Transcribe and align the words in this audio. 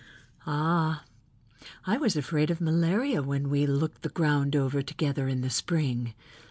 "Ah, 0.47 1.03
I 1.85 1.97
was 1.97 2.15
afraid 2.17 2.49
of 2.49 2.59
malaria 2.59 3.21
when 3.21 3.51
we 3.51 3.67
looked 3.67 4.01
the 4.01 4.09
ground 4.09 4.55
over 4.55 4.81
together 4.81 5.27
in 5.27 5.41
the 5.41 5.49
spring. 5.51 6.15